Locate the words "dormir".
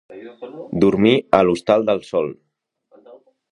0.85-1.11